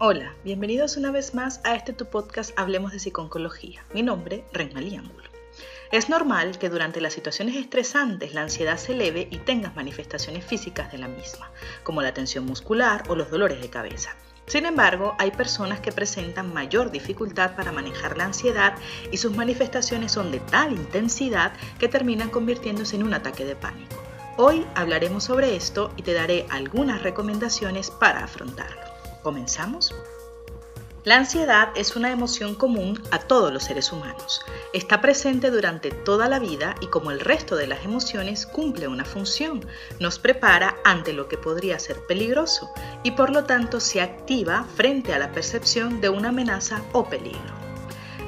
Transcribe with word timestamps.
Hola, 0.00 0.34
bienvenidos 0.42 0.96
una 0.96 1.12
vez 1.12 1.34
más 1.34 1.60
a 1.62 1.76
este 1.76 1.92
tu 1.92 2.06
podcast 2.06 2.50
Hablemos 2.58 2.90
de 2.90 2.98
Psiconcología. 2.98 3.84
Mi 3.94 4.02
nombre, 4.02 4.44
Renmalí 4.52 4.96
Ángulo. 4.96 5.30
Es 5.92 6.08
normal 6.08 6.58
que 6.58 6.68
durante 6.68 7.00
las 7.00 7.12
situaciones 7.12 7.54
estresantes 7.54 8.34
la 8.34 8.42
ansiedad 8.42 8.76
se 8.76 8.94
eleve 8.94 9.28
y 9.30 9.38
tengas 9.38 9.76
manifestaciones 9.76 10.44
físicas 10.44 10.90
de 10.90 10.98
la 10.98 11.06
misma, 11.06 11.48
como 11.84 12.02
la 12.02 12.12
tensión 12.12 12.44
muscular 12.44 13.04
o 13.08 13.14
los 13.14 13.30
dolores 13.30 13.60
de 13.60 13.70
cabeza. 13.70 14.16
Sin 14.46 14.66
embargo, 14.66 15.14
hay 15.20 15.30
personas 15.30 15.78
que 15.78 15.92
presentan 15.92 16.52
mayor 16.52 16.90
dificultad 16.90 17.54
para 17.54 17.70
manejar 17.70 18.16
la 18.16 18.24
ansiedad 18.24 18.74
y 19.12 19.18
sus 19.18 19.36
manifestaciones 19.36 20.10
son 20.10 20.32
de 20.32 20.40
tal 20.40 20.72
intensidad 20.72 21.52
que 21.78 21.86
terminan 21.86 22.30
convirtiéndose 22.30 22.96
en 22.96 23.04
un 23.04 23.14
ataque 23.14 23.44
de 23.44 23.54
pánico. 23.54 24.02
Hoy 24.38 24.66
hablaremos 24.74 25.22
sobre 25.22 25.54
esto 25.54 25.92
y 25.96 26.02
te 26.02 26.14
daré 26.14 26.46
algunas 26.50 27.04
recomendaciones 27.04 27.92
para 27.92 28.24
afrontarlo. 28.24 28.83
¿Comenzamos? 29.24 29.94
La 31.02 31.16
ansiedad 31.16 31.70
es 31.76 31.96
una 31.96 32.12
emoción 32.12 32.54
común 32.54 33.02
a 33.10 33.20
todos 33.20 33.50
los 33.50 33.64
seres 33.64 33.90
humanos. 33.90 34.42
Está 34.74 35.00
presente 35.00 35.50
durante 35.50 35.90
toda 35.90 36.28
la 36.28 36.38
vida 36.38 36.74
y 36.82 36.88
como 36.88 37.10
el 37.10 37.20
resto 37.20 37.56
de 37.56 37.66
las 37.66 37.86
emociones 37.86 38.44
cumple 38.44 38.86
una 38.86 39.06
función. 39.06 39.64
Nos 39.98 40.18
prepara 40.18 40.76
ante 40.84 41.14
lo 41.14 41.26
que 41.26 41.38
podría 41.38 41.78
ser 41.78 42.00
peligroso 42.06 42.70
y 43.02 43.12
por 43.12 43.30
lo 43.30 43.44
tanto 43.44 43.80
se 43.80 44.02
activa 44.02 44.66
frente 44.76 45.14
a 45.14 45.18
la 45.18 45.32
percepción 45.32 46.02
de 46.02 46.10
una 46.10 46.28
amenaza 46.28 46.82
o 46.92 47.06
peligro. 47.06 47.54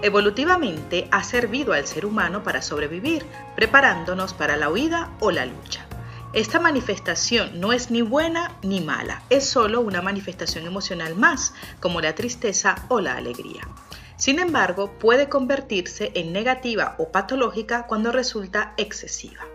Evolutivamente 0.01 1.09
ha 1.11 1.23
servido 1.25 1.75
al 1.75 1.87
ser 1.87 2.07
humano 2.07 2.43
para 2.43 2.63
sobrevivir, 2.63 3.27
preparándonos 3.55 4.33
para 4.33 4.57
la 4.57 4.71
huida 4.71 5.15
o 5.21 5.31
la 5.31 5.45
lucha. 5.45 5.86
Esta 6.37 6.61
manifestación 6.61 7.61
no 7.61 7.73
es 7.73 7.91
ni 7.91 8.03
buena 8.03 8.59
ni 8.61 8.83
mala, 8.83 9.23
es 9.31 9.49
solo 9.49 9.81
una 9.81 10.03
manifestación 10.03 10.67
emocional 10.67 11.15
más, 11.17 11.55
como 11.81 12.03
la 12.03 12.15
tristeza 12.15 12.75
o 12.91 13.01
la 13.01 13.17
alegría. 13.17 13.67
Sin 14.19 14.39
embargo, 14.39 14.99
puede 14.99 15.31
convertirse 15.31 16.13
en 16.15 16.35
negativa 16.35 16.95
o 16.99 17.11
patológica 17.11 17.87
cuando 17.87 18.13
resulta 18.13 18.75
excesiva. 18.77 19.47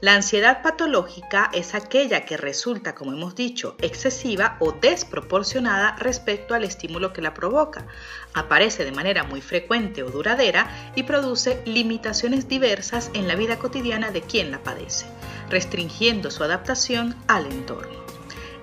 La 0.00 0.14
ansiedad 0.14 0.62
patológica 0.62 1.50
es 1.52 1.74
aquella 1.74 2.24
que 2.24 2.38
resulta, 2.38 2.94
como 2.94 3.12
hemos 3.12 3.34
dicho, 3.34 3.76
excesiva 3.82 4.56
o 4.60 4.72
desproporcionada 4.72 5.96
respecto 5.98 6.54
al 6.54 6.64
estímulo 6.64 7.12
que 7.12 7.20
la 7.20 7.34
provoca. 7.34 7.86
Aparece 8.32 8.86
de 8.86 8.92
manera 8.92 9.22
muy 9.24 9.42
frecuente 9.42 10.02
o 10.02 10.10
duradera 10.10 10.92
y 10.94 11.02
produce 11.02 11.60
limitaciones 11.66 12.48
diversas 12.48 13.10
en 13.12 13.28
la 13.28 13.34
vida 13.34 13.58
cotidiana 13.58 14.10
de 14.12 14.22
quien 14.22 14.50
la 14.50 14.62
padece 14.62 15.04
restringiendo 15.48 16.30
su 16.30 16.44
adaptación 16.44 17.16
al 17.28 17.46
entorno. 17.46 18.04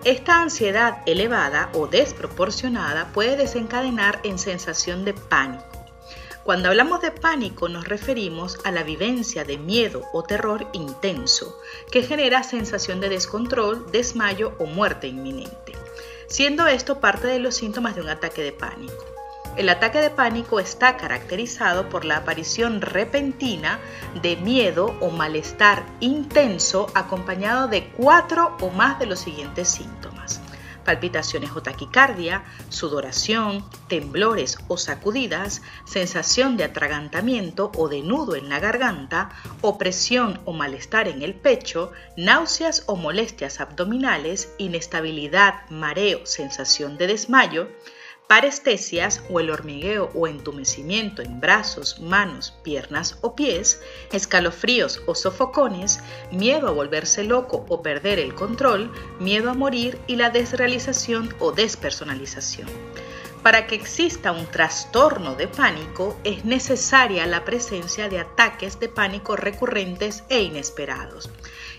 Esta 0.04 0.42
ansiedad 0.42 0.98
elevada 1.06 1.70
o 1.74 1.88
desproporcionada 1.88 3.08
puede 3.14 3.38
desencadenar 3.38 4.20
en 4.24 4.38
sensación 4.38 5.06
de 5.06 5.14
pánico. 5.14 5.66
Cuando 6.44 6.68
hablamos 6.68 7.00
de 7.00 7.12
pánico 7.12 7.70
nos 7.70 7.88
referimos 7.88 8.60
a 8.66 8.72
la 8.72 8.84
vivencia 8.84 9.46
de 9.46 9.58
miedo 9.58 10.04
o 10.12 10.24
terror 10.24 10.68
intenso, 10.74 11.58
que 11.90 12.04
genera 12.04 12.44
sensación 12.44 13.00
de 13.00 13.08
descontrol, 13.08 13.90
desmayo 13.94 14.54
o 14.60 14.66
muerte 14.66 15.08
inminente, 15.08 15.72
siendo 16.28 16.68
esto 16.68 17.00
parte 17.00 17.28
de 17.28 17.40
los 17.40 17.56
síntomas 17.56 17.96
de 17.96 18.02
un 18.02 18.10
ataque 18.10 18.44
de 18.44 18.52
pánico. 18.52 19.13
El 19.56 19.70
ataque 19.70 20.00
de 20.00 20.10
pánico 20.10 20.60
está 20.60 20.98
caracterizado 20.98 21.88
por 21.88 22.06
la 22.06 22.18
aparición 22.18 22.82
repentina 22.82 23.80
de 24.20 24.36
miedo 24.36 24.98
o 25.00 25.12
malestar 25.12 25.86
intenso 26.00 26.88
acompañado 26.96 27.68
de 27.68 27.86
cuatro 27.90 28.58
o 28.62 28.72
más 28.72 28.98
de 28.98 29.06
los 29.06 29.20
siguientes 29.20 29.68
síntomas. 29.70 30.42
Palpitaciones 30.84 31.52
o 31.52 31.62
taquicardia, 31.62 32.44
sudoración, 32.70 33.64
temblores 33.88 34.58
o 34.70 34.78
sacudidas, 34.78 35.62
sensación 35.86 36.58
de 36.58 36.64
atragantamiento 36.64 37.72
o 37.78 37.90
de 37.90 38.02
nudo 38.02 38.36
en 38.36 38.50
la 38.50 38.60
garganta, 38.60 39.30
opresión 39.62 40.42
o 40.46 40.54
malestar 40.54 41.08
en 41.08 41.22
el 41.22 41.36
pecho, 41.36 41.92
náuseas 42.18 42.84
o 42.88 42.96
molestias 42.96 43.62
abdominales, 43.62 44.52
inestabilidad, 44.58 45.70
mareo, 45.70 46.26
sensación 46.26 46.98
de 46.98 47.06
desmayo, 47.06 47.70
parestesias 48.28 49.22
o 49.30 49.40
el 49.40 49.50
hormigueo 49.50 50.10
o 50.14 50.28
entumecimiento 50.28 51.22
en 51.22 51.40
brazos, 51.40 52.00
manos, 52.00 52.54
piernas 52.64 53.18
o 53.22 53.36
pies, 53.36 53.82
escalofríos 54.12 55.02
o 55.06 55.16
sofocones, 55.16 56.00
miedo 56.32 56.68
a 56.68 56.72
volverse 56.72 57.24
loco 57.24 57.66
o 57.70 57.82
perder 57.82 58.20
el 58.20 58.34
control, 58.34 58.92
miedo 59.20 59.50
a 59.50 59.54
morir 59.54 60.00
y 60.08 60.16
la 60.16 60.30
desrealización 60.30 61.34
o 61.40 61.52
despersonalización. 61.52 62.68
Para 63.44 63.68
que 63.68 63.76
exista 63.76 64.32
un 64.32 64.46
trastorno 64.46 65.36
de 65.36 65.50
pánico 65.50 66.18
es 66.24 66.46
necesaria 66.46 67.28
la 67.28 67.44
presencia 67.44 68.08
de 68.08 68.20
ataques 68.20 68.80
de 68.80 68.88
pánico 68.88 69.36
recurrentes 69.36 70.24
e 70.30 70.42
inesperados 70.42 71.30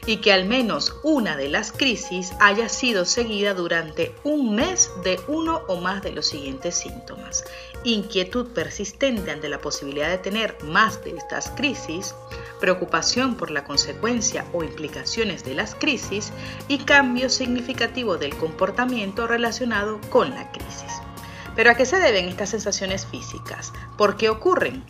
y 0.06 0.18
que 0.18 0.32
al 0.32 0.44
menos 0.44 0.96
una 1.02 1.36
de 1.36 1.48
las 1.48 1.72
crisis 1.72 2.32
haya 2.40 2.68
sido 2.68 3.04
seguida 3.04 3.54
durante 3.54 4.14
un 4.22 4.54
mes 4.54 4.90
de 5.02 5.18
uno 5.28 5.62
o 5.68 5.76
más 5.76 6.02
de 6.02 6.12
los 6.12 6.26
siguientes 6.26 6.74
síntomas. 6.74 7.44
Inquietud 7.84 8.48
persistente 8.48 9.30
ante 9.30 9.48
la 9.48 9.60
posibilidad 9.60 10.08
de 10.08 10.18
tener 10.18 10.56
más 10.62 11.02
de 11.04 11.16
estas 11.16 11.50
crisis, 11.50 12.14
preocupación 12.60 13.36
por 13.36 13.50
la 13.50 13.64
consecuencia 13.64 14.46
o 14.52 14.62
implicaciones 14.62 15.44
de 15.44 15.54
las 15.54 15.74
crisis 15.74 16.32
y 16.68 16.78
cambio 16.78 17.28
significativo 17.28 18.16
del 18.16 18.34
comportamiento 18.36 19.26
relacionado 19.26 20.00
con 20.10 20.30
la 20.30 20.50
crisis. 20.52 20.92
Pero 21.56 21.70
¿a 21.70 21.74
qué 21.74 21.86
se 21.86 21.98
deben 21.98 22.28
estas 22.28 22.50
sensaciones 22.50 23.06
físicas? 23.06 23.72
¿Por 23.96 24.16
qué 24.16 24.28
ocurren? 24.28 24.82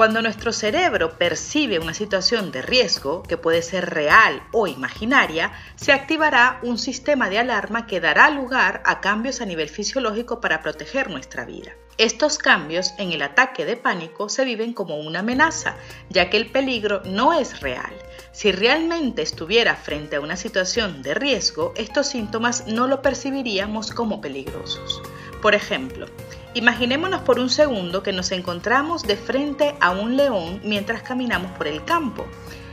Cuando 0.00 0.22
nuestro 0.22 0.50
cerebro 0.50 1.18
percibe 1.18 1.78
una 1.78 1.92
situación 1.92 2.52
de 2.52 2.62
riesgo, 2.62 3.22
que 3.22 3.36
puede 3.36 3.60
ser 3.60 3.90
real 3.90 4.42
o 4.50 4.66
imaginaria, 4.66 5.52
se 5.76 5.92
activará 5.92 6.58
un 6.62 6.78
sistema 6.78 7.28
de 7.28 7.38
alarma 7.38 7.86
que 7.86 8.00
dará 8.00 8.30
lugar 8.30 8.82
a 8.86 9.02
cambios 9.02 9.42
a 9.42 9.44
nivel 9.44 9.68
fisiológico 9.68 10.40
para 10.40 10.62
proteger 10.62 11.10
nuestra 11.10 11.44
vida. 11.44 11.72
Estos 11.98 12.38
cambios 12.38 12.94
en 12.96 13.12
el 13.12 13.20
ataque 13.20 13.66
de 13.66 13.76
pánico 13.76 14.30
se 14.30 14.46
viven 14.46 14.72
como 14.72 14.96
una 14.96 15.18
amenaza, 15.18 15.76
ya 16.08 16.30
que 16.30 16.38
el 16.38 16.50
peligro 16.50 17.02
no 17.04 17.34
es 17.34 17.60
real. 17.60 17.92
Si 18.32 18.52
realmente 18.52 19.20
estuviera 19.20 19.76
frente 19.76 20.16
a 20.16 20.20
una 20.20 20.36
situación 20.36 21.02
de 21.02 21.12
riesgo, 21.12 21.74
estos 21.76 22.06
síntomas 22.06 22.66
no 22.66 22.86
lo 22.86 23.02
percibiríamos 23.02 23.90
como 23.90 24.22
peligrosos. 24.22 25.02
Por 25.42 25.54
ejemplo, 25.54 26.06
Imaginémonos 26.52 27.22
por 27.22 27.38
un 27.38 27.48
segundo 27.48 28.02
que 28.02 28.12
nos 28.12 28.32
encontramos 28.32 29.04
de 29.04 29.16
frente 29.16 29.76
a 29.78 29.90
un 29.90 30.16
león 30.16 30.60
mientras 30.64 31.02
caminamos 31.02 31.52
por 31.52 31.68
el 31.68 31.84
campo. 31.84 32.26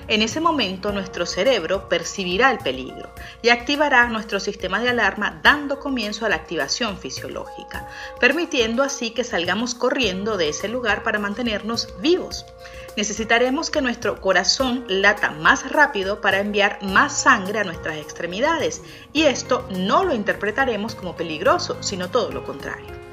En 0.08 0.24
ese 0.24 0.40
momento 0.40 0.92
nuestro 0.92 1.28
cerebro 1.28 1.88
percibirá 1.88 2.50
el 2.50 2.58
peligro 2.58 3.14
y 3.44 3.50
activará 3.50 4.08
nuestro 4.08 4.40
sistema 4.40 4.80
de 4.80 4.90
alarma 4.90 5.42
dando 5.44 5.80
comienzo 5.80 6.26
a 6.26 6.30
la 6.30 6.38
activación 6.38 6.98
fisiológica, 6.98 7.88
permitiendo 8.20 8.82
así 8.82 9.12
que 9.12 9.24
salgamos 9.24 9.76
corriendo 9.76 10.38
de 10.38 10.50
ese 10.50 10.70
lugar 10.70 11.04
para 11.04 11.20
mantenernos 11.20 11.94
vivos. 12.02 12.48
Necesitaremos 12.96 13.70
que 13.70 13.84
nuestro 13.84 14.22
corazón 14.22 14.86
lata 14.88 15.30
más 15.30 15.70
rápido 15.72 16.20
para 16.20 16.40
enviar 16.40 16.80
más 16.82 17.16
sangre 17.16 17.60
a 17.60 17.64
nuestras 17.64 17.98
extremidades 17.98 18.82
y 19.14 19.24
esto 19.24 19.68
no 19.70 20.04
lo 20.04 20.16
interpretaremos 20.16 20.96
como 20.96 21.16
peligroso, 21.16 21.78
sino 21.82 22.10
todo 22.10 22.32
lo 22.32 22.44
contrario. 22.44 23.07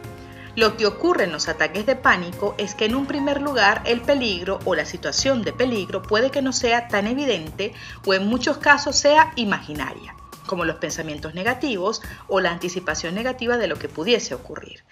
Lo 0.57 0.77
que 0.77 0.87
ocurre 0.87 1.25
en 1.25 1.33
los 1.33 1.49
ataques 1.49 1.85
de 1.85 1.97
pánico 1.97 2.55
es 2.59 2.77
que 2.77 2.85
en 2.85 2.95
un 2.95 3.07
primer 3.07 3.43
lugar 3.43 3.83
el 3.87 4.01
peligro 4.01 4.61
o 4.65 4.77
la 4.77 4.85
situación 4.85 5.43
de 5.43 5.53
peligro 5.53 6.01
puede 6.01 6.31
que 6.31 6.43
no 6.43 6.53
sea 6.53 6.87
tan 6.87 7.09
evidente 7.09 7.73
o 8.07 8.15
en 8.15 8.29
muchos 8.29 8.59
casos 8.59 8.97
sea 8.97 9.33
imaginaria, 9.35 10.15
como 10.47 10.65
los 10.65 10.77
pensamientos 10.77 11.35
negativos 11.35 12.03
o 12.29 12.39
la 12.39 12.53
anticipación 12.53 13.17
negativa 13.17 13.57
de 13.57 13.67
lo 13.67 13.81
que 13.81 13.89
pudiese 13.89 14.33
ocurrir. 14.33 14.85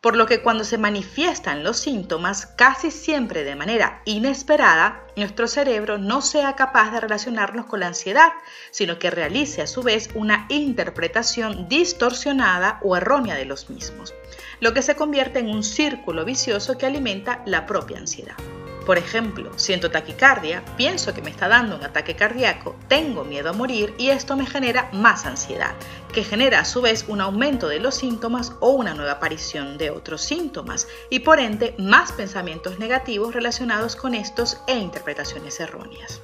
Por 0.00 0.16
lo 0.16 0.26
que 0.26 0.42
cuando 0.42 0.64
se 0.64 0.78
manifiestan 0.78 1.64
los 1.64 1.78
síntomas, 1.78 2.46
casi 2.46 2.90
siempre 2.90 3.44
de 3.44 3.56
manera 3.56 4.02
inesperada, 4.04 5.04
nuestro 5.16 5.48
cerebro 5.48 5.98
no 5.98 6.22
sea 6.22 6.54
capaz 6.54 6.92
de 6.92 7.00
relacionarlos 7.00 7.66
con 7.66 7.80
la 7.80 7.88
ansiedad, 7.88 8.32
sino 8.70 8.98
que 8.98 9.10
realice 9.10 9.62
a 9.62 9.66
su 9.66 9.82
vez 9.82 10.10
una 10.14 10.46
interpretación 10.48 11.68
distorsionada 11.68 12.78
o 12.82 12.96
errónea 12.96 13.34
de 13.34 13.46
los 13.46 13.70
mismos 13.70 14.14
lo 14.60 14.72
que 14.74 14.82
se 14.82 14.96
convierte 14.96 15.38
en 15.38 15.48
un 15.48 15.62
círculo 15.62 16.24
vicioso 16.24 16.78
que 16.78 16.86
alimenta 16.86 17.42
la 17.46 17.66
propia 17.66 17.98
ansiedad. 17.98 18.36
Por 18.86 18.98
ejemplo, 18.98 19.50
siento 19.56 19.90
taquicardia, 19.90 20.64
pienso 20.76 21.12
que 21.12 21.20
me 21.20 21.30
está 21.30 21.48
dando 21.48 21.74
un 21.74 21.82
ataque 21.82 22.14
cardíaco, 22.14 22.76
tengo 22.86 23.24
miedo 23.24 23.50
a 23.50 23.52
morir 23.52 23.92
y 23.98 24.10
esto 24.10 24.36
me 24.36 24.46
genera 24.46 24.88
más 24.92 25.26
ansiedad, 25.26 25.74
que 26.12 26.22
genera 26.22 26.60
a 26.60 26.64
su 26.64 26.82
vez 26.82 27.04
un 27.08 27.20
aumento 27.20 27.66
de 27.66 27.80
los 27.80 27.96
síntomas 27.96 28.52
o 28.60 28.70
una 28.70 28.94
nueva 28.94 29.12
aparición 29.12 29.76
de 29.76 29.90
otros 29.90 30.22
síntomas 30.22 30.86
y 31.10 31.18
por 31.18 31.40
ende 31.40 31.74
más 31.78 32.12
pensamientos 32.12 32.78
negativos 32.78 33.34
relacionados 33.34 33.96
con 33.96 34.14
estos 34.14 34.58
e 34.68 34.78
interpretaciones 34.78 35.58
erróneas. 35.58 36.20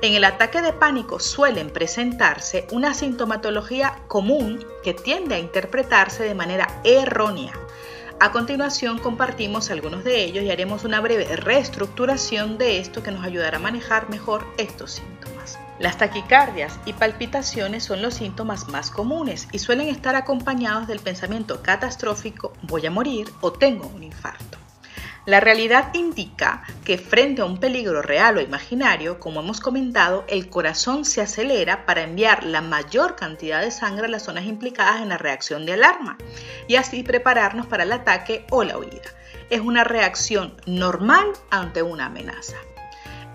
En 0.00 0.14
el 0.14 0.24
ataque 0.24 0.60
de 0.60 0.72
pánico 0.72 1.20
suelen 1.20 1.70
presentarse 1.70 2.66
una 2.72 2.94
sintomatología 2.94 4.02
común 4.08 4.66
que 4.82 4.94
tiende 4.94 5.36
a 5.36 5.38
interpretarse 5.38 6.24
de 6.24 6.34
manera 6.34 6.80
errónea. 6.82 7.52
A 8.22 8.30
continuación 8.30 9.00
compartimos 9.00 9.72
algunos 9.72 10.04
de 10.04 10.22
ellos 10.22 10.44
y 10.44 10.50
haremos 10.52 10.84
una 10.84 11.00
breve 11.00 11.24
reestructuración 11.34 12.56
de 12.56 12.78
esto 12.78 13.02
que 13.02 13.10
nos 13.10 13.24
ayudará 13.24 13.56
a 13.56 13.60
manejar 13.60 14.08
mejor 14.10 14.46
estos 14.58 14.92
síntomas. 14.92 15.58
Las 15.80 15.98
taquicardias 15.98 16.78
y 16.86 16.92
palpitaciones 16.92 17.82
son 17.82 18.00
los 18.00 18.14
síntomas 18.14 18.68
más 18.68 18.92
comunes 18.92 19.48
y 19.50 19.58
suelen 19.58 19.88
estar 19.88 20.14
acompañados 20.14 20.86
del 20.86 21.00
pensamiento 21.00 21.62
catastrófico 21.64 22.52
voy 22.62 22.86
a 22.86 22.92
morir 22.92 23.26
o 23.40 23.50
tengo 23.50 23.88
un 23.88 24.04
infarto. 24.04 24.61
La 25.24 25.38
realidad 25.38 25.94
indica 25.94 26.64
que 26.84 26.98
frente 26.98 27.42
a 27.42 27.44
un 27.44 27.58
peligro 27.58 28.02
real 28.02 28.38
o 28.38 28.40
imaginario, 28.40 29.20
como 29.20 29.38
hemos 29.38 29.60
comentado, 29.60 30.24
el 30.26 30.48
corazón 30.48 31.04
se 31.04 31.20
acelera 31.20 31.86
para 31.86 32.02
enviar 32.02 32.42
la 32.42 32.60
mayor 32.60 33.14
cantidad 33.14 33.60
de 33.60 33.70
sangre 33.70 34.06
a 34.06 34.08
las 34.08 34.24
zonas 34.24 34.46
implicadas 34.46 35.00
en 35.00 35.10
la 35.10 35.18
reacción 35.18 35.64
de 35.64 35.74
alarma 35.74 36.18
y 36.66 36.74
así 36.74 37.04
prepararnos 37.04 37.66
para 37.66 37.84
el 37.84 37.92
ataque 37.92 38.46
o 38.50 38.64
la 38.64 38.76
huida. 38.76 39.10
Es 39.48 39.60
una 39.60 39.84
reacción 39.84 40.56
normal 40.66 41.28
ante 41.50 41.84
una 41.84 42.06
amenaza. 42.06 42.56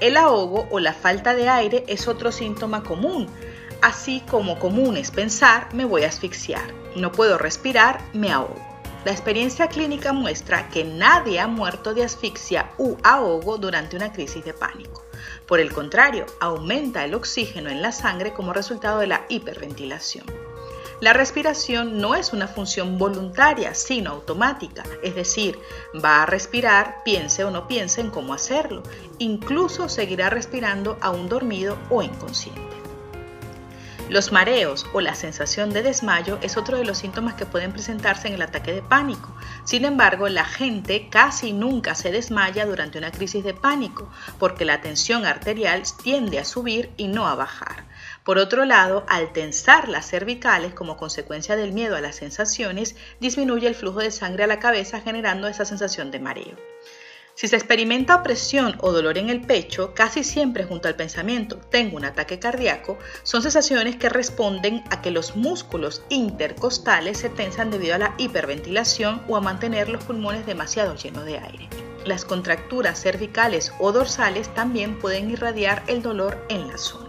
El 0.02 0.18
ahogo 0.18 0.68
o 0.70 0.82
la 0.82 0.94
falta 0.94 1.36
de 1.36 1.48
aire 1.48 1.86
es 1.88 2.10
otro 2.10 2.34
síntoma 2.34 2.84
común, 2.84 3.28
así 3.82 4.22
como 4.30 4.60
común 4.60 4.98
es 4.98 5.10
pensar 5.10 5.74
me 5.74 5.86
voy 5.86 6.04
a 6.04 6.10
asfixiar, 6.10 6.66
no 6.98 7.14
puedo 7.14 7.38
respirar, 7.38 8.02
me 8.14 8.30
ahogo. 8.30 8.67
La 9.08 9.14
experiencia 9.14 9.68
clínica 9.68 10.12
muestra 10.12 10.68
que 10.68 10.84
nadie 10.84 11.40
ha 11.40 11.48
muerto 11.48 11.94
de 11.94 12.04
asfixia 12.04 12.74
u 12.78 12.98
ahogo 13.04 13.58
durante 13.58 13.96
una 13.96 14.12
crisis 14.12 14.44
de 14.44 14.54
pánico. 14.54 15.06
Por 15.46 15.62
el 15.62 15.72
contrario, 15.72 16.26
aumenta 16.42 17.06
el 17.06 17.16
oxígeno 17.16 17.70
en 17.70 17.82
la 17.82 17.94
sangre 17.94 18.34
como 18.34 18.52
resultado 18.52 19.00
de 19.00 19.08
la 19.08 19.26
hiperventilación. 19.30 20.26
La 21.00 21.14
respiración 21.14 22.00
no 22.00 22.16
es 22.16 22.34
una 22.34 22.50
función 22.50 22.98
voluntaria, 22.98 23.74
sino 23.76 24.12
automática, 24.12 24.84
es 25.02 25.16
decir, 25.16 25.58
va 26.04 26.24
a 26.24 26.26
respirar, 26.26 27.02
piense 27.06 27.46
o 27.46 27.50
no 27.50 27.66
piense 27.66 28.02
en 28.02 28.10
cómo 28.10 28.34
hacerlo, 28.34 28.84
incluso 29.20 29.88
seguirá 29.88 30.30
respirando 30.30 30.98
aún 31.00 31.30
dormido 31.30 31.78
o 31.90 32.04
inconsciente. 32.04 32.77
Los 34.10 34.32
mareos 34.32 34.86
o 34.94 35.02
la 35.02 35.16
sensación 35.16 35.72
de 35.72 35.84
desmayo 35.84 36.40
es 36.42 36.56
otro 36.56 36.78
de 36.78 36.86
los 36.86 37.00
síntomas 37.00 37.34
que 37.34 37.46
pueden 37.46 37.74
presentarse 37.74 38.30
en 38.30 38.36
el 38.36 38.42
ataque 38.42 38.72
de 38.72 38.82
pánico. 38.82 39.36
Sin 39.66 39.84
embargo, 39.84 40.30
la 40.30 40.46
gente 40.46 41.10
casi 41.10 41.52
nunca 41.52 41.94
se 41.94 42.12
desmaya 42.12 42.66
durante 42.66 42.98
una 42.98 43.12
crisis 43.12 43.44
de 43.44 43.54
pánico 43.54 44.10
porque 44.40 44.64
la 44.64 44.80
tensión 44.80 45.26
arterial 45.26 45.84
tiende 46.02 46.40
a 46.40 46.46
subir 46.46 46.90
y 46.96 47.10
no 47.10 47.28
a 47.28 47.36
bajar. 47.36 47.84
Por 48.24 48.38
otro 48.38 48.64
lado, 48.64 49.06
al 49.10 49.34
tensar 49.34 49.90
las 49.90 50.10
cervicales 50.10 50.74
como 50.74 50.96
consecuencia 50.96 51.58
del 51.58 51.74
miedo 51.74 51.98
a 51.98 52.02
las 52.02 52.16
sensaciones, 52.16 52.96
disminuye 53.20 53.68
el 53.68 53.76
flujo 53.76 54.00
de 54.00 54.12
sangre 54.12 54.46
a 54.46 54.48
la 54.48 54.60
cabeza 54.60 55.02
generando 55.02 55.50
esa 55.50 55.66
sensación 55.66 56.12
de 56.12 56.20
mareo. 56.20 56.56
Si 57.38 57.48
se 57.48 57.56
experimenta 57.56 58.16
opresión 58.16 58.78
o 58.80 58.92
dolor 58.92 59.20
en 59.20 59.30
el 59.30 59.42
pecho, 59.42 59.94
casi 59.94 60.24
siempre 60.24 60.64
junto 60.64 60.88
al 60.88 60.96
pensamiento 60.96 61.58
tengo 61.58 61.96
un 61.96 62.04
ataque 62.04 62.40
cardíaco, 62.40 62.98
son 63.22 63.44
sensaciones 63.44 63.96
que 63.96 64.10
responden 64.10 64.84
a 64.90 65.04
que 65.04 65.12
los 65.12 65.36
músculos 65.36 66.02
intercostales 66.10 67.20
se 67.20 67.30
tensan 67.30 67.70
debido 67.70 67.94
a 67.94 68.00
la 68.00 68.16
hiperventilación 68.18 69.22
o 69.28 69.38
a 69.38 69.42
mantener 69.42 69.88
los 69.88 70.04
pulmones 70.04 70.48
demasiado 70.48 70.96
llenos 70.96 71.26
de 71.26 71.38
aire. 71.38 71.70
Las 72.06 72.26
contracturas 72.26 73.00
cervicales 73.00 73.72
o 73.78 73.92
dorsales 73.92 74.52
también 74.56 74.98
pueden 74.98 75.30
irradiar 75.30 75.84
el 75.86 76.02
dolor 76.02 76.44
en 76.50 76.68
la 76.68 76.80
zona. 76.80 77.07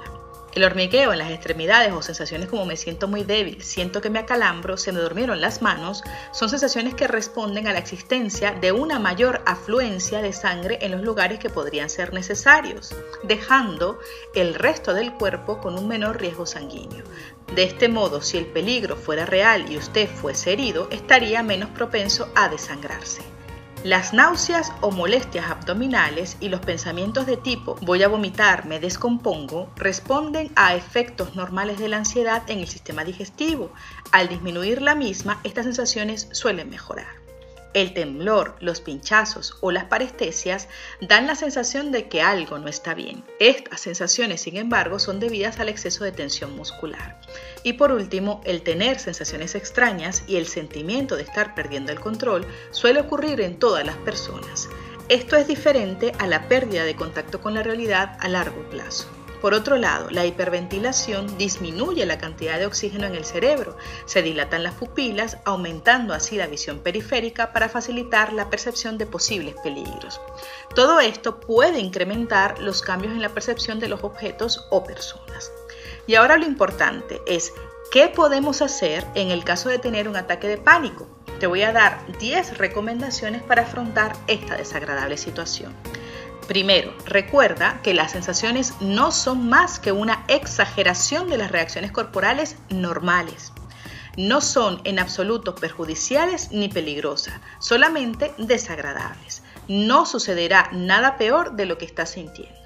El 0.54 0.64
hormigueo 0.64 1.12
en 1.12 1.18
las 1.18 1.30
extremidades 1.30 1.92
o 1.92 2.00
sensaciones 2.00 2.48
como 2.48 2.64
me 2.64 2.76
siento 2.76 3.06
muy 3.06 3.22
débil, 3.22 3.62
siento 3.62 4.00
que 4.00 4.10
me 4.10 4.18
acalambro, 4.18 4.76
se 4.76 4.92
me 4.92 5.00
durmieron 5.00 5.40
las 5.40 5.60
manos, 5.60 6.02
son 6.32 6.48
sensaciones 6.48 6.94
que 6.94 7.06
responden 7.06 7.68
a 7.68 7.72
la 7.72 7.78
existencia 7.78 8.52
de 8.52 8.72
una 8.72 8.98
mayor 8.98 9.42
afluencia 9.46 10.22
de 10.22 10.32
sangre 10.32 10.78
en 10.80 10.92
los 10.92 11.02
lugares 11.02 11.38
que 11.38 11.50
podrían 11.50 11.90
ser 11.90 12.14
necesarios, 12.14 12.94
dejando 13.22 13.98
el 14.34 14.54
resto 14.54 14.94
del 14.94 15.12
cuerpo 15.12 15.58
con 15.58 15.78
un 15.78 15.86
menor 15.86 16.18
riesgo 16.18 16.46
sanguíneo. 16.46 17.04
De 17.54 17.64
este 17.64 17.88
modo, 17.88 18.22
si 18.22 18.38
el 18.38 18.46
peligro 18.46 18.96
fuera 18.96 19.26
real 19.26 19.70
y 19.70 19.76
usted 19.76 20.08
fuese 20.08 20.52
herido, 20.52 20.88
estaría 20.90 21.42
menos 21.42 21.70
propenso 21.70 22.28
a 22.34 22.48
desangrarse. 22.48 23.37
Las 23.84 24.12
náuseas 24.12 24.72
o 24.80 24.90
molestias 24.90 25.48
abdominales 25.48 26.36
y 26.40 26.48
los 26.48 26.60
pensamientos 26.60 27.26
de 27.26 27.36
tipo 27.36 27.76
voy 27.82 28.02
a 28.02 28.08
vomitar, 28.08 28.66
me 28.66 28.80
descompongo, 28.80 29.70
responden 29.76 30.50
a 30.56 30.74
efectos 30.74 31.36
normales 31.36 31.78
de 31.78 31.88
la 31.88 31.98
ansiedad 31.98 32.42
en 32.48 32.58
el 32.58 32.66
sistema 32.66 33.04
digestivo. 33.04 33.70
Al 34.10 34.28
disminuir 34.28 34.82
la 34.82 34.96
misma, 34.96 35.40
estas 35.44 35.64
sensaciones 35.64 36.28
suelen 36.32 36.68
mejorar. 36.68 37.27
El 37.74 37.92
temblor, 37.92 38.56
los 38.60 38.80
pinchazos 38.80 39.56
o 39.60 39.70
las 39.70 39.84
parestesias 39.84 40.68
dan 41.00 41.26
la 41.26 41.34
sensación 41.34 41.92
de 41.92 42.08
que 42.08 42.22
algo 42.22 42.58
no 42.58 42.68
está 42.68 42.94
bien. 42.94 43.24
Estas 43.38 43.80
sensaciones, 43.80 44.40
sin 44.40 44.56
embargo, 44.56 44.98
son 44.98 45.20
debidas 45.20 45.60
al 45.60 45.68
exceso 45.68 46.04
de 46.04 46.12
tensión 46.12 46.56
muscular. 46.56 47.20
Y 47.62 47.74
por 47.74 47.92
último, 47.92 48.40
el 48.44 48.62
tener 48.62 48.98
sensaciones 48.98 49.54
extrañas 49.54 50.24
y 50.26 50.36
el 50.36 50.46
sentimiento 50.46 51.16
de 51.16 51.22
estar 51.22 51.54
perdiendo 51.54 51.92
el 51.92 52.00
control 52.00 52.46
suele 52.70 53.00
ocurrir 53.00 53.40
en 53.40 53.58
todas 53.58 53.84
las 53.84 53.96
personas. 53.96 54.68
Esto 55.08 55.36
es 55.36 55.46
diferente 55.46 56.12
a 56.18 56.26
la 56.26 56.48
pérdida 56.48 56.84
de 56.84 56.96
contacto 56.96 57.40
con 57.40 57.54
la 57.54 57.62
realidad 57.62 58.16
a 58.20 58.28
largo 58.28 58.68
plazo. 58.70 59.17
Por 59.40 59.54
otro 59.54 59.76
lado, 59.76 60.10
la 60.10 60.26
hiperventilación 60.26 61.38
disminuye 61.38 62.04
la 62.06 62.18
cantidad 62.18 62.58
de 62.58 62.66
oxígeno 62.66 63.06
en 63.06 63.14
el 63.14 63.24
cerebro, 63.24 63.76
se 64.04 64.22
dilatan 64.22 64.64
las 64.64 64.74
pupilas, 64.74 65.38
aumentando 65.44 66.12
así 66.12 66.36
la 66.36 66.48
visión 66.48 66.80
periférica 66.80 67.52
para 67.52 67.68
facilitar 67.68 68.32
la 68.32 68.50
percepción 68.50 68.98
de 68.98 69.06
posibles 69.06 69.54
peligros. 69.62 70.20
Todo 70.74 70.98
esto 70.98 71.38
puede 71.38 71.78
incrementar 71.78 72.58
los 72.58 72.82
cambios 72.82 73.12
en 73.12 73.22
la 73.22 73.28
percepción 73.28 73.78
de 73.78 73.88
los 73.88 74.02
objetos 74.02 74.66
o 74.70 74.82
personas. 74.82 75.52
Y 76.08 76.16
ahora 76.16 76.36
lo 76.36 76.44
importante 76.44 77.20
es, 77.26 77.52
¿qué 77.92 78.08
podemos 78.08 78.60
hacer 78.62 79.06
en 79.14 79.30
el 79.30 79.44
caso 79.44 79.68
de 79.68 79.78
tener 79.78 80.08
un 80.08 80.16
ataque 80.16 80.48
de 80.48 80.58
pánico? 80.58 81.06
Te 81.38 81.46
voy 81.46 81.62
a 81.62 81.72
dar 81.72 82.00
10 82.18 82.58
recomendaciones 82.58 83.42
para 83.42 83.62
afrontar 83.62 84.16
esta 84.26 84.56
desagradable 84.56 85.16
situación. 85.16 85.72
Primero, 86.48 86.94
recuerda 87.04 87.78
que 87.82 87.92
las 87.92 88.12
sensaciones 88.12 88.72
no 88.80 89.12
son 89.12 89.50
más 89.50 89.78
que 89.78 89.92
una 89.92 90.24
exageración 90.28 91.28
de 91.28 91.36
las 91.36 91.52
reacciones 91.52 91.92
corporales 91.92 92.56
normales. 92.70 93.52
No 94.16 94.40
son 94.40 94.80
en 94.84 94.98
absoluto 94.98 95.54
perjudiciales 95.54 96.50
ni 96.50 96.70
peligrosas, 96.70 97.34
solamente 97.58 98.32
desagradables. 98.38 99.42
No 99.68 100.06
sucederá 100.06 100.70
nada 100.72 101.18
peor 101.18 101.52
de 101.52 101.66
lo 101.66 101.76
que 101.76 101.84
estás 101.84 102.12
sintiendo. 102.12 102.56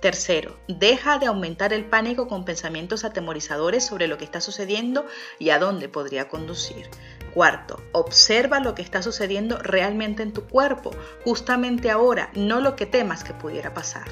Tercero, 0.00 0.56
deja 0.68 1.18
de 1.18 1.26
aumentar 1.26 1.72
el 1.72 1.84
pánico 1.84 2.28
con 2.28 2.44
pensamientos 2.44 3.04
atemorizadores 3.04 3.84
sobre 3.84 4.06
lo 4.06 4.18
que 4.18 4.24
está 4.24 4.40
sucediendo 4.40 5.04
y 5.40 5.50
a 5.50 5.58
dónde 5.58 5.88
podría 5.88 6.28
conducir. 6.28 6.88
Cuarto, 7.34 7.82
observa 7.92 8.60
lo 8.60 8.74
que 8.74 8.82
está 8.82 9.02
sucediendo 9.02 9.58
realmente 9.58 10.22
en 10.22 10.32
tu 10.32 10.44
cuerpo, 10.44 10.90
justamente 11.24 11.90
ahora, 11.90 12.30
no 12.34 12.60
lo 12.60 12.76
que 12.76 12.84
temas 12.84 13.24
que 13.24 13.32
pudiera 13.32 13.72
pasar. 13.72 14.04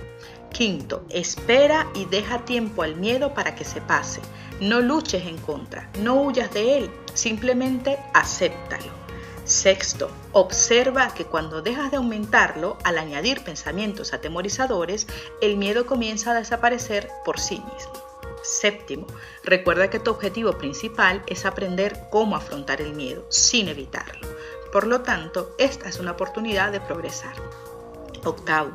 Quinto, 0.51 1.05
espera 1.11 1.87
y 1.95 2.07
deja 2.07 2.45
tiempo 2.47 2.83
al 2.83 2.97
miedo 2.97 3.35
para 3.35 3.55
que 3.55 3.65
se 3.65 3.83
pase. 3.83 4.21
No 4.61 4.81
luches 4.81 5.27
en 5.27 5.37
contra, 5.37 5.91
no 6.03 6.23
huyas 6.23 6.53
de 6.55 6.79
él, 6.79 6.91
simplemente 7.13 7.99
acéptalo. 8.15 9.01
Sexto, 9.45 10.11
observa 10.33 11.13
que 11.13 11.25
cuando 11.25 11.61
dejas 11.61 11.91
de 11.91 11.99
aumentarlo, 11.99 12.79
al 12.85 12.99
añadir 12.99 13.43
pensamientos 13.43 14.15
atemorizadores, 14.15 15.07
el 15.43 15.57
miedo 15.57 15.87
comienza 15.87 16.31
a 16.31 16.35
desaparecer 16.35 17.09
por 17.25 17.39
sí 17.39 17.57
mismo. 17.75 18.10
Séptimo, 18.43 19.07
recuerda 19.45 19.91
que 19.91 20.01
tu 20.01 20.11
objetivo 20.11 20.57
principal 20.59 21.23
es 21.27 21.45
aprender 21.45 21.99
cómo 22.11 22.37
afrontar 22.37 22.81
el 22.81 22.95
miedo 22.95 23.25
sin 23.29 23.69
evitarlo. 23.69 24.29
Por 24.73 24.87
lo 24.87 25.03
tanto, 25.03 25.55
esta 25.59 25.89
es 25.89 25.99
una 25.99 26.13
oportunidad 26.13 26.73
de 26.73 26.81
progresar. 26.81 27.35
Octavo, 28.25 28.73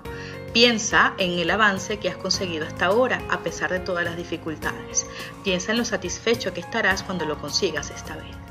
piensa 0.53 1.13
en 1.17 1.39
el 1.39 1.49
avance 1.49 1.99
que 1.99 2.09
has 2.09 2.17
conseguido 2.17 2.65
hasta 2.65 2.85
ahora 2.85 3.21
a 3.29 3.39
pesar 3.43 3.71
de 3.71 3.79
todas 3.79 4.03
las 4.03 4.17
dificultades. 4.17 5.05
Piensa 5.43 5.71
en 5.71 5.77
lo 5.77 5.85
satisfecho 5.85 6.53
que 6.53 6.61
estarás 6.61 7.03
cuando 7.03 7.25
lo 7.25 7.39
consigas 7.39 7.91
esta 7.91 8.15
vez. 8.15 8.44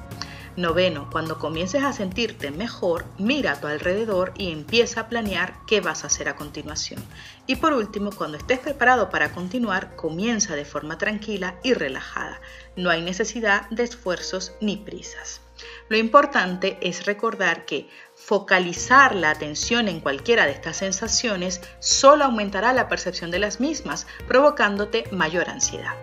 Noveno, 0.57 1.09
cuando 1.11 1.39
comiences 1.41 1.83
a 1.83 1.93
sentirte 1.93 2.53
mejor, 2.53 3.05
mira 3.19 3.53
a 3.53 3.61
tu 3.61 3.67
alrededor 3.67 4.33
y 4.37 4.53
empieza 4.53 5.01
a 5.01 5.09
planear 5.09 5.57
qué 5.67 5.81
vas 5.81 6.05
a 6.05 6.07
hacer 6.07 6.29
a 6.29 6.37
continuación. 6.37 7.03
Y 7.49 7.57
por 7.57 7.73
último, 7.73 8.11
cuando 8.11 8.37
estés 8.37 8.61
preparado 8.61 9.11
para 9.11 9.33
continuar, 9.33 9.97
comienza 9.97 10.55
de 10.55 10.65
forma 10.65 10.97
tranquila 10.97 11.57
y 11.65 11.75
relajada. 11.75 12.41
No 12.77 12.91
hay 12.91 13.03
necesidad 13.03 13.69
de 13.71 13.83
esfuerzos 13.83 14.53
ni 14.61 14.77
prisas. 14.77 15.41
Lo 15.89 15.97
importante 15.97 16.79
es 16.81 17.05
recordar 17.05 17.65
que 17.65 17.89
focalizar 18.15 19.15
la 19.15 19.31
atención 19.31 19.89
en 19.89 20.01
cualquiera 20.01 20.47
de 20.47 20.53
estas 20.53 20.77
sensaciones 20.77 21.61
solo 21.81 22.25
aumentará 22.25 22.73
la 22.73 22.89
percepción 22.89 23.31
de 23.31 23.39
las 23.39 23.61
mismas, 23.61 24.07
provocándote 24.27 25.05
mayor 25.11 25.49
ansiedad. 25.51 25.95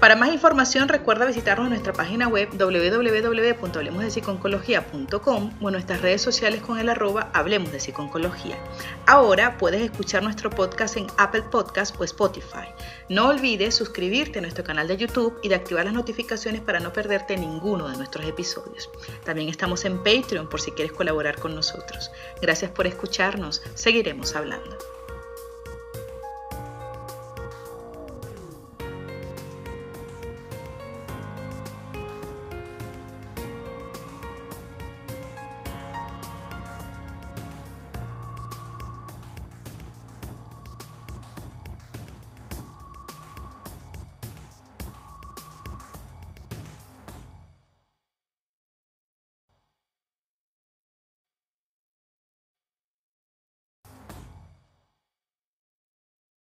Para 0.00 0.16
más 0.16 0.32
información 0.32 0.88
recuerda 0.88 1.26
visitarnos 1.26 1.66
en 1.66 1.72
nuestra 1.72 1.92
página 1.92 2.26
web 2.26 2.48
www.hablemosdepsiconcología.com 2.56 5.52
o 5.60 5.68
en 5.68 5.72
nuestras 5.72 6.00
redes 6.00 6.22
sociales 6.22 6.62
con 6.62 6.78
el 6.78 6.88
arroba 6.88 7.28
Hablemos 7.34 7.70
de 7.70 7.80
Psiconcología. 7.80 8.56
Ahora 9.06 9.58
puedes 9.58 9.82
escuchar 9.82 10.22
nuestro 10.22 10.48
podcast 10.48 10.96
en 10.96 11.06
Apple 11.18 11.42
Podcast 11.42 12.00
o 12.00 12.04
Spotify. 12.04 12.68
No 13.10 13.28
olvides 13.28 13.74
suscribirte 13.74 14.38
a 14.38 14.42
nuestro 14.42 14.64
canal 14.64 14.88
de 14.88 14.96
YouTube 14.96 15.38
y 15.42 15.50
de 15.50 15.56
activar 15.56 15.84
las 15.84 15.92
notificaciones 15.92 16.62
para 16.62 16.80
no 16.80 16.94
perderte 16.94 17.36
ninguno 17.36 17.86
de 17.86 17.98
nuestros 17.98 18.24
episodios. 18.24 18.88
También 19.26 19.50
estamos 19.50 19.84
en 19.84 19.98
Patreon 19.98 20.48
por 20.48 20.62
si 20.62 20.70
quieres 20.70 20.94
colaborar 20.94 21.38
con 21.38 21.54
nosotros. 21.54 22.10
Gracias 22.40 22.70
por 22.70 22.86
escucharnos. 22.86 23.60
Seguiremos 23.74 24.34
hablando. 24.34 24.78